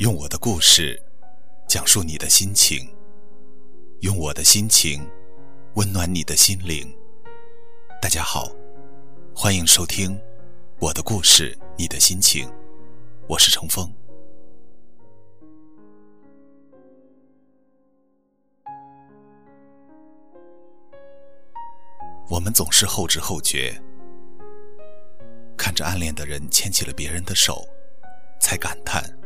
[0.00, 0.98] 用我的故事
[1.68, 2.88] 讲述你的心情，
[4.00, 5.06] 用我的心情
[5.74, 6.90] 温暖你的心灵。
[8.00, 8.50] 大家好，
[9.34, 10.16] 欢迎收听
[10.80, 12.48] 《我的故事，你的心情》，
[13.28, 13.92] 我是程峰。
[22.26, 23.78] 我们总是后知后觉，
[25.58, 27.68] 看着暗恋的人牵起了别人的手，
[28.40, 29.19] 才感叹。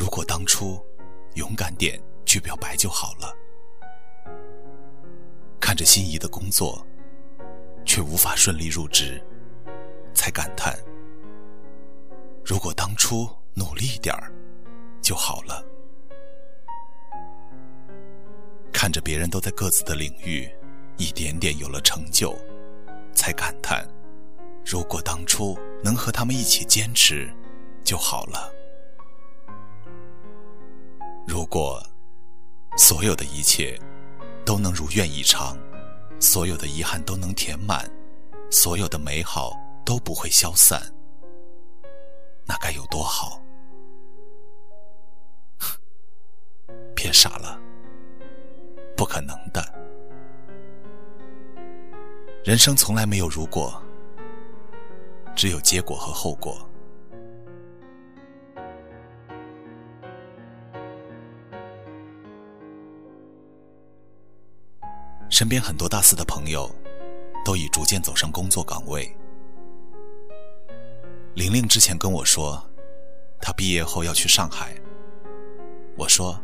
[0.00, 0.82] 如果当初
[1.34, 3.36] 勇敢点去表白就好了。
[5.60, 6.82] 看着心仪的工作，
[7.84, 9.22] 却无法顺利入职，
[10.14, 10.74] 才感叹：
[12.42, 14.32] 如果当初努力点儿
[15.02, 15.62] 就好了。
[18.72, 20.50] 看着别人都在各自的领域
[20.96, 22.34] 一点点有了成就，
[23.12, 23.86] 才感叹：
[24.64, 27.30] 如果当初能和他们一起坚持
[27.84, 28.49] 就好了。
[31.30, 31.80] 如果
[32.76, 33.80] 所有的一切
[34.44, 35.56] 都能如愿以偿，
[36.18, 37.88] 所有的遗憾都能填满，
[38.50, 40.82] 所有的美好都不会消散，
[42.44, 43.40] 那该有多好！
[46.96, 47.56] 别傻了，
[48.96, 49.64] 不可能的。
[52.42, 53.80] 人生从来没有如果，
[55.36, 56.68] 只有结果和后果。
[65.40, 66.70] 身边很多大四的朋友，
[67.46, 69.10] 都已逐渐走上工作岗位。
[71.32, 72.62] 玲玲之前跟我说，
[73.40, 74.76] 她毕业后要去上海。
[75.96, 76.38] 我说：“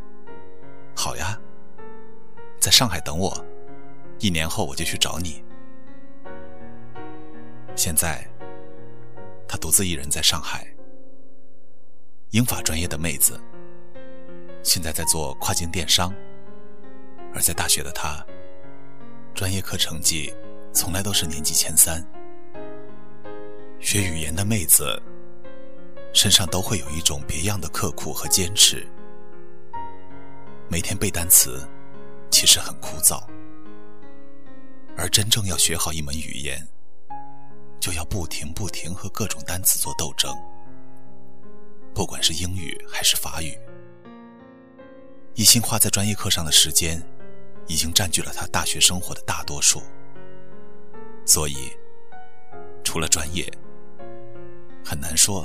[0.96, 1.38] 好呀，
[2.58, 3.44] 在上海等我，
[4.18, 5.44] 一年后我就去找你。”
[7.76, 8.26] 现在，
[9.46, 10.66] 她独自一人在上海。
[12.30, 13.38] 英法专业的妹子，
[14.62, 16.10] 现在在做跨境电商，
[17.34, 18.24] 而在大学的她。
[19.36, 20.32] 专业课成绩
[20.72, 22.02] 从来都是年级前三。
[23.78, 24.98] 学语言的妹子
[26.14, 28.88] 身上都会有一种别样的刻苦和坚持。
[30.70, 31.68] 每天背单词
[32.30, 33.22] 其实很枯燥，
[34.96, 36.66] 而真正要学好一门语言，
[37.78, 40.34] 就要不停不停和各种单词做斗争。
[41.94, 43.54] 不管是英语还是法语，
[45.34, 47.06] 一心花在专业课上的时间。
[47.66, 49.82] 已经占据了他大学生活的大多数，
[51.24, 51.72] 所以
[52.84, 53.50] 除了专业，
[54.84, 55.44] 很难说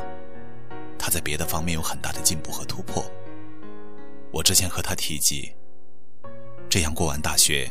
[0.98, 3.04] 他在别的方面有很大的进步和突破。
[4.31, 5.54] 我之前和他提及，
[6.70, 7.70] 这样过完大学，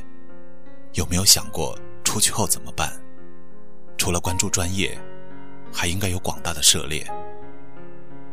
[0.95, 3.01] 有没有想过出去后怎么办？
[3.97, 4.99] 除了关注专业，
[5.73, 7.07] 还应该有广大的涉猎，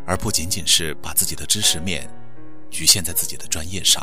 [0.05, 2.09] 而不仅仅是把自己的知识面
[2.69, 4.01] 局限在自己的专业上。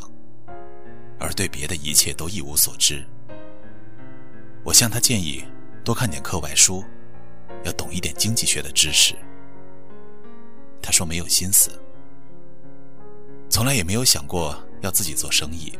[1.25, 3.03] 而对别的一切都一无所知。
[4.63, 5.43] 我向他建议
[5.83, 6.85] 多看点课外书，
[7.65, 9.15] 要懂一点经济学的知识。
[10.83, 11.71] 他说没有心思，
[13.49, 15.73] 从来也没有想过要自己做生意，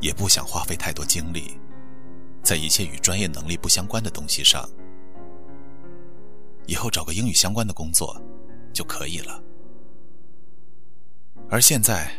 [0.00, 1.58] 也不想花费太多精力
[2.42, 4.66] 在一切与专业能力不相关的东西上。
[6.66, 8.18] 以后找个英语相关的工作
[8.72, 9.42] 就可以了。
[11.50, 12.10] 而现在。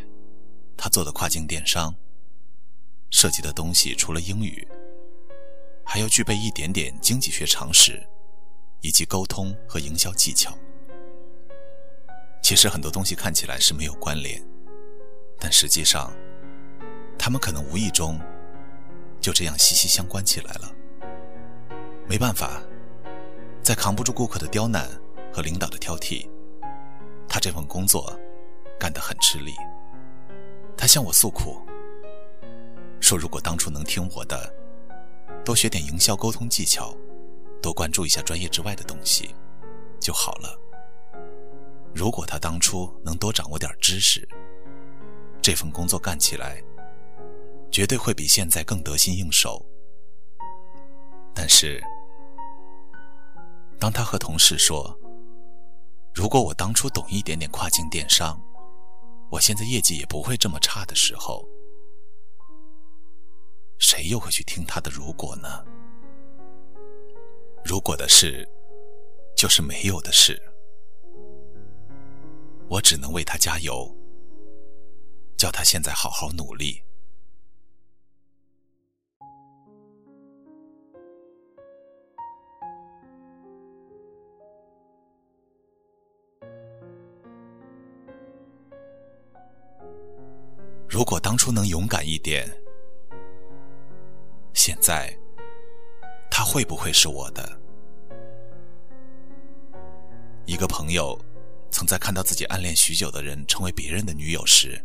[0.78, 1.94] 他做的跨境电商，
[3.10, 4.66] 涉及的东西除了英语，
[5.84, 8.08] 还要具备一点点经济学常识，
[8.82, 10.56] 以及沟通和营销技巧。
[12.44, 14.42] 其实很多东西看起来是没有关联，
[15.40, 16.14] 但实际上，
[17.18, 18.20] 他们可能无意中
[19.20, 20.72] 就这样息息相关起来了。
[22.08, 22.62] 没办法，
[23.62, 24.88] 在扛不住顾客的刁难
[25.34, 26.30] 和领导的挑剔，
[27.28, 28.18] 他这份工作
[28.80, 29.54] 干得很吃力。
[30.78, 31.60] 他向我诉苦，
[33.02, 34.54] 说：“如果当初能听我的，
[35.44, 36.96] 多学点营销沟通技巧，
[37.62, 39.36] 多关注一下专业之外的东西，
[40.00, 40.56] 就好了。
[41.96, 44.28] 如果他当初能多掌握点知识，
[45.42, 46.62] 这份工作干起来，
[47.72, 49.66] 绝对会比现在更得心应手。
[51.34, 51.82] 但是，
[53.80, 54.96] 当他和同事说
[56.14, 58.40] ：‘如果我当初懂一点点跨境电商’，”
[59.30, 61.48] 我现在业绩也不会这么差的时候，
[63.78, 64.90] 谁又会去听他的？
[64.90, 65.66] 如果呢？
[67.66, 68.48] 如果的事，
[69.36, 70.42] 就是没有的事。
[72.70, 73.94] 我只能为他加油，
[75.38, 76.82] 叫他现在好好努力。
[90.90, 92.50] 如果当初能勇敢一点，
[94.54, 95.14] 现在
[96.32, 97.60] 他会不会是我的？
[100.46, 101.20] 一个朋友
[101.70, 104.82] 曾在看到自己暗恋许久的人成为别人的女友时，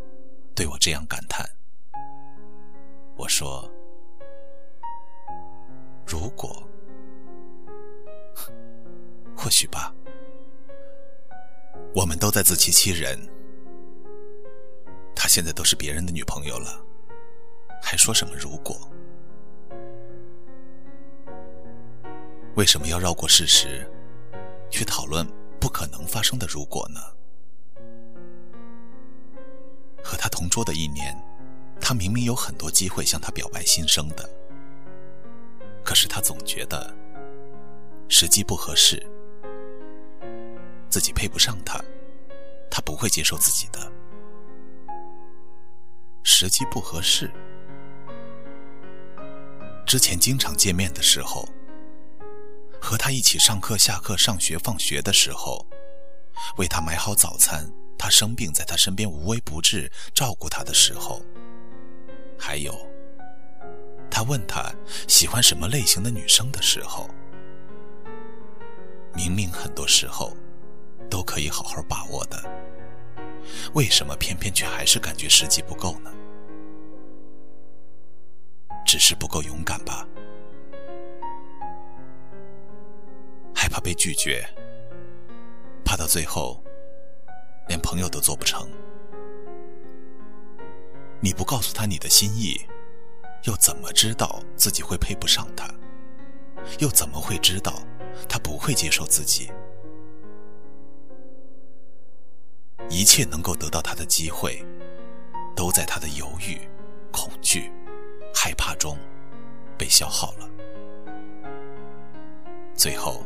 [0.56, 1.48] 对我这样感叹。
[3.16, 3.70] 我说
[6.04, 6.68] ：“如果，
[9.36, 9.94] 或许吧。
[11.94, 13.16] 我们都在自欺欺人。
[15.32, 16.78] 现在都是别人的女朋友了，
[17.82, 18.76] 还说什么如果？
[22.54, 23.90] 为什么要绕过事实，
[24.68, 25.26] 去讨论
[25.58, 27.00] 不可能发生的如果呢？
[30.04, 31.16] 和他同桌的一年。”
[31.80, 34.28] 他明明有很多机会向他表白心声的，
[35.82, 36.94] 可是他总觉得
[38.06, 39.02] 时机不合适，
[40.90, 41.82] 自己配不上他，
[42.70, 43.91] 他不会接受自己的。
[46.24, 47.30] 时机不合适，
[49.84, 51.48] 之前经常见面的时候，
[52.80, 55.66] 和他一起上课、下课、上学、放学的时候，
[56.56, 61.22] 为他买好早餐，他生病在他身边无微不至照顾他的时候。
[62.38, 62.74] 还有，
[64.10, 64.72] 他问他
[65.08, 67.08] 喜欢什么类型的女生的时候，
[69.14, 70.36] 明明很多时候
[71.10, 72.42] 都可以好好把握的，
[73.74, 76.12] 为什么偏偏却还是感觉时机不够呢？
[78.84, 80.06] 只是不够勇敢吧？
[83.54, 84.44] 害怕被拒绝，
[85.84, 86.62] 怕到最后
[87.68, 88.68] 连朋友都做不成。
[91.20, 92.60] 你不告诉他你的心意，
[93.44, 95.72] 又怎么知道自己会配不上他？
[96.80, 97.82] 又怎么会知道
[98.28, 99.50] 他不会接受自己？
[102.92, 104.62] 一切能够得到他的机会，
[105.56, 106.60] 都在他的犹豫、
[107.10, 107.72] 恐惧、
[108.34, 108.98] 害怕中
[109.78, 110.46] 被消耗了。
[112.74, 113.22] 最后，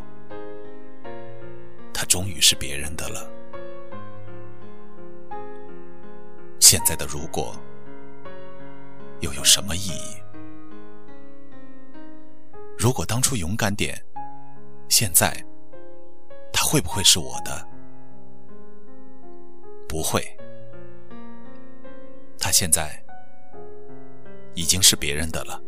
[1.93, 3.29] 他终于是别人的了。
[6.61, 7.55] 现在的如果。
[9.21, 10.23] 又有什么意义？
[12.77, 13.99] 如果当初勇敢点，
[14.91, 15.43] 现在
[16.53, 17.67] 他会不会是我的？
[19.97, 20.23] 不会，
[22.39, 23.03] 他现在
[24.55, 25.59] 已经是别人的了。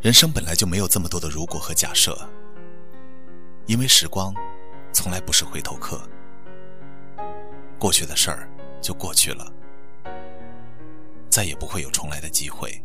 [0.00, 2.16] 人生本来就没有这么多的如果和假设，
[3.66, 4.32] 因为时光
[4.94, 6.00] 从来不是回头客，
[7.78, 8.48] 过去的事儿
[8.80, 9.44] 就过去了，
[11.34, 12.80] 再也不会有重来的机会。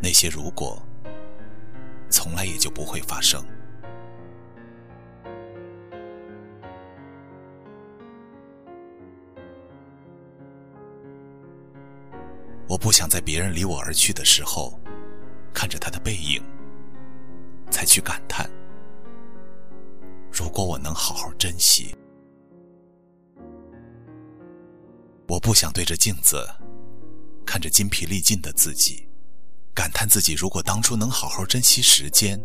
[0.00, 0.82] 那些如果，
[2.08, 3.44] 从来也就不会发生。
[12.66, 14.80] 我不想在别人离我而去的时候。
[15.52, 16.42] 看着他的背影，
[17.70, 18.50] 才去感叹：
[20.32, 21.94] 如果我能好好珍惜。
[25.26, 26.46] 我不想对着镜子，
[27.46, 29.08] 看着筋疲力尽的自己，
[29.74, 32.38] 感叹自己如果当初能好好珍惜时间。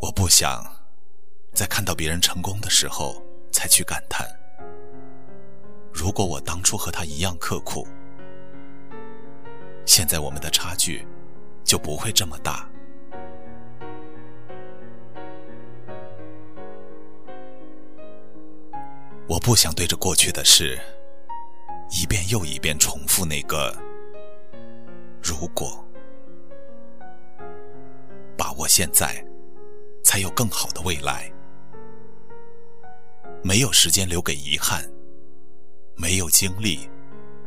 [0.00, 0.64] 我不想
[1.54, 3.22] 在看到别人成功的时候，
[3.52, 4.26] 才去感叹：
[5.92, 7.86] 如果我当初和他一样刻苦。
[9.84, 11.06] 现在我们的差距
[11.64, 12.71] 就不会这么大。
[19.32, 20.78] 我不想对着过去的事
[21.90, 23.74] 一遍又一遍重复那个
[25.22, 25.82] 如果，
[28.36, 29.24] 把握现在，
[30.04, 31.32] 才有更好的未来。
[33.42, 34.86] 没有时间留给遗憾，
[35.94, 36.90] 没有精力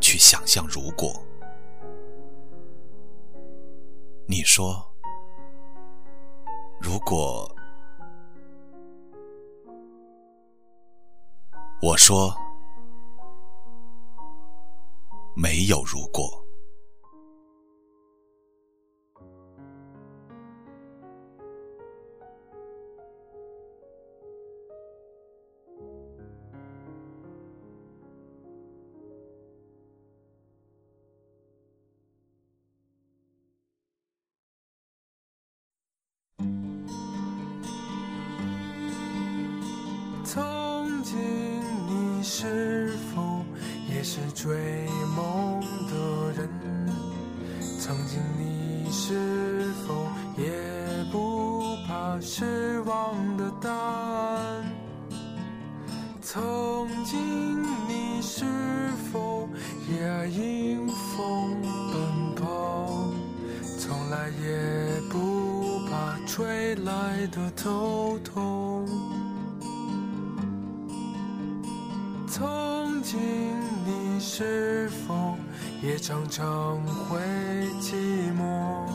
[0.02, 1.24] 去想象如果。
[4.26, 4.92] 你说
[6.82, 7.48] ：“如果……”
[11.82, 12.34] 我说
[15.36, 16.42] ：“没有如果。”
[40.26, 40.65] 从。
[42.38, 43.46] 是否
[43.90, 44.58] 也是追
[45.16, 46.50] 梦的人
[47.80, 50.06] 曾经你是否
[50.38, 50.52] 也
[51.14, 54.66] 不怕失望的答案
[56.22, 56.46] 曾
[57.06, 58.44] 经你是
[59.14, 59.48] 否
[59.90, 61.62] 也迎风
[61.94, 63.14] 奔跑
[63.80, 68.55] 从来也不怕吹来的头痛
[74.38, 75.38] 是否
[75.82, 77.22] 也常常会
[77.80, 77.96] 寂
[78.38, 78.86] 寞？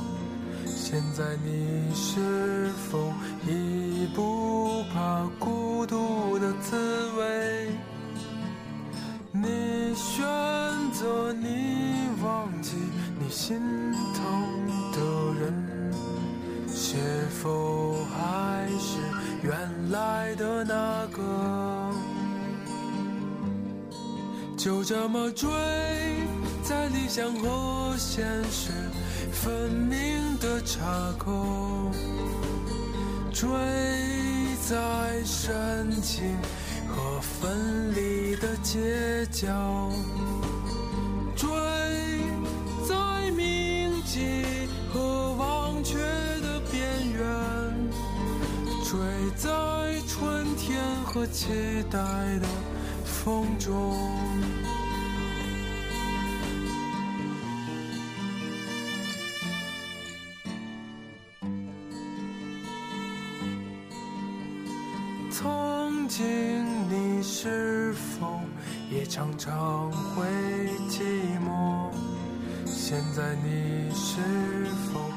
[0.67, 3.11] 现在你是否
[3.47, 6.77] 已不怕孤独的滋
[7.17, 7.71] 味？
[9.33, 10.27] 你选
[10.93, 12.77] 择你忘记
[13.19, 13.59] 你心
[14.13, 14.23] 疼
[14.93, 14.99] 的
[15.41, 15.91] 人，
[16.69, 16.99] 是
[17.43, 18.99] 否还是
[19.43, 21.07] 原来的那
[24.63, 25.49] 就这么追，
[26.63, 28.71] 在理想和现实
[29.33, 31.91] 分明的岔口，
[33.33, 33.49] 追
[34.69, 36.37] 在深情
[36.87, 39.91] 和分离的街角，
[41.35, 41.49] 追
[42.87, 44.45] 在铭记
[44.93, 45.97] 和忘却
[46.43, 47.25] 的边缘，
[48.85, 49.01] 追
[49.39, 49.49] 在
[50.07, 51.49] 春天和期
[51.91, 51.99] 待
[52.41, 52.47] 的
[53.11, 53.97] 风中。
[65.31, 66.25] 曾经
[66.89, 68.41] 你是否
[68.91, 70.27] 也常常会
[70.89, 71.03] 寂
[71.45, 71.91] 寞？
[72.67, 74.21] 现在你是
[74.93, 75.10] 否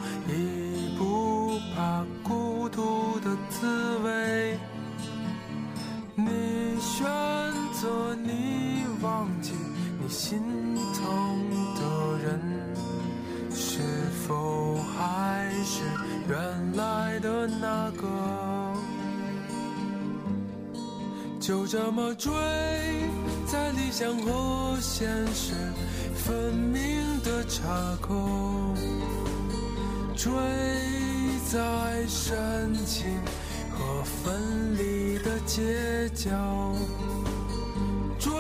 [21.46, 22.32] 就这么追，
[23.46, 25.52] 在理想和现实
[26.16, 28.74] 分明的岔口，
[30.16, 30.32] 追
[31.52, 33.20] 在深情
[33.70, 36.32] 和分离的街角，
[38.18, 38.32] 追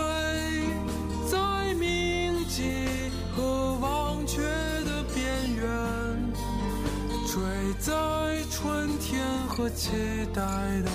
[1.29, 6.33] 在铭记和忘却的边缘，
[7.27, 7.43] 追
[7.81, 7.91] 在
[8.49, 9.91] 春天和期
[10.33, 10.41] 待
[10.85, 10.89] 的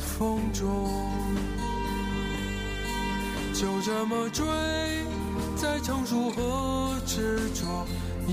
[0.00, 0.90] 风中。
[3.64, 4.44] 就这么追，
[5.56, 7.86] 在成熟和执着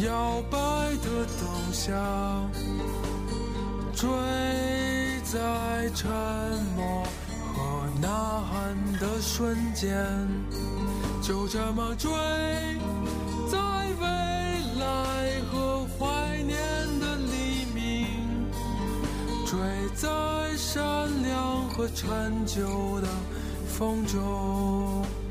[0.06, 0.58] 摇摆
[0.98, 1.94] 的灯下，
[3.96, 4.10] 追
[5.24, 6.12] 在沉
[6.76, 7.06] 默
[7.56, 10.06] 和呐喊的瞬间，
[11.22, 12.12] 就这么追，
[13.50, 13.58] 在
[14.02, 14.06] 未
[14.82, 16.60] 来和怀念
[17.00, 18.52] 的黎明，
[19.46, 19.58] 追
[19.96, 20.10] 在
[20.58, 20.84] 善
[21.24, 23.08] 良和陈旧的
[23.72, 25.31] 风中。